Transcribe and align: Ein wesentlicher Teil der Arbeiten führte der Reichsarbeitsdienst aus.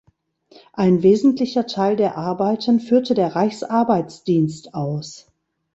Ein 0.73 1.03
wesentlicher 1.03 1.67
Teil 1.67 1.95
der 1.95 2.17
Arbeiten 2.17 2.79
führte 2.79 3.13
der 3.13 3.35
Reichsarbeitsdienst 3.35 4.73
aus. 4.73 5.27